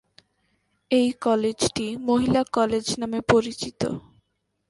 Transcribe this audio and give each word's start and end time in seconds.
এই 0.91 1.07
কলেজটি 1.21 1.85
'মহিলা 1.99 2.41
কলেজ' 2.53 2.91
নামে 3.01 3.19
পরিচিত। 3.31 3.81